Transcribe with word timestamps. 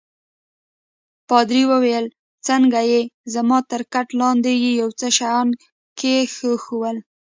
پادري 1.29 1.63
وویل: 1.71 2.05
څنګه 2.47 2.79
يې؟ 2.91 3.01
زما 3.33 3.57
تر 3.71 3.81
کټ 3.93 4.07
لاندي 4.19 4.55
يې 4.63 4.71
یو 4.81 4.89
څه 4.99 5.07
شیان 5.17 5.47
کښېښوول. 5.99 6.97